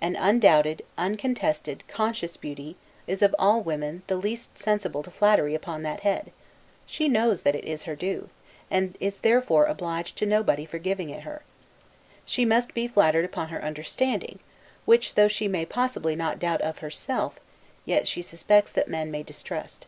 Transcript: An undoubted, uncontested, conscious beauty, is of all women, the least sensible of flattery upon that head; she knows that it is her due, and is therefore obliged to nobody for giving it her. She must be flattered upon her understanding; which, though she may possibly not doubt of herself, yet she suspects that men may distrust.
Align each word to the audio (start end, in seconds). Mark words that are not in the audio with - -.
An 0.00 0.16
undoubted, 0.16 0.82
uncontested, 0.98 1.84
conscious 1.86 2.36
beauty, 2.36 2.74
is 3.06 3.22
of 3.22 3.32
all 3.38 3.60
women, 3.60 4.02
the 4.08 4.16
least 4.16 4.58
sensible 4.58 5.02
of 5.06 5.14
flattery 5.14 5.54
upon 5.54 5.84
that 5.84 6.00
head; 6.00 6.32
she 6.84 7.08
knows 7.08 7.42
that 7.42 7.54
it 7.54 7.64
is 7.64 7.84
her 7.84 7.94
due, 7.94 8.28
and 8.72 8.96
is 8.98 9.20
therefore 9.20 9.66
obliged 9.66 10.18
to 10.18 10.26
nobody 10.26 10.64
for 10.66 10.80
giving 10.80 11.10
it 11.10 11.22
her. 11.22 11.42
She 12.26 12.44
must 12.44 12.74
be 12.74 12.88
flattered 12.88 13.24
upon 13.24 13.50
her 13.50 13.62
understanding; 13.62 14.40
which, 14.84 15.14
though 15.14 15.28
she 15.28 15.46
may 15.46 15.64
possibly 15.64 16.16
not 16.16 16.40
doubt 16.40 16.60
of 16.60 16.78
herself, 16.78 17.38
yet 17.84 18.08
she 18.08 18.20
suspects 18.20 18.72
that 18.72 18.88
men 18.88 19.12
may 19.12 19.22
distrust. 19.22 19.86